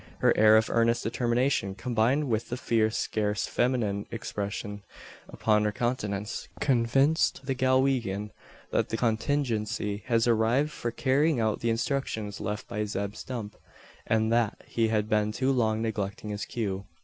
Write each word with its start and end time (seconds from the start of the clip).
Her 0.17 0.35
air 0.35 0.57
of 0.57 0.67
earnest 0.71 1.03
determination 1.03 1.75
combined 1.75 2.27
with 2.27 2.49
the 2.49 2.57
fierce 2.57 2.97
scarce 2.97 3.45
feminine 3.45 4.07
expression 4.09 4.81
upon 5.29 5.63
her 5.63 5.71
countenance, 5.71 6.47
convinced 6.59 7.45
the 7.45 7.53
Galwegian, 7.53 8.31
that 8.71 8.89
the 8.89 8.97
contingency 8.97 10.01
had 10.07 10.25
arrived 10.25 10.71
for 10.71 10.89
carrying 10.89 11.39
out 11.39 11.59
the 11.59 11.69
instructions 11.69 12.39
left 12.41 12.67
by 12.67 12.83
Zeb 12.85 13.13
Stump, 13.15 13.55
and 14.07 14.33
that 14.33 14.59
he 14.65 14.87
had 14.87 15.07
been 15.07 15.31
too 15.31 15.51
long 15.51 15.83
neglecting 15.83 16.31
his 16.31 16.45
cue. 16.45 16.87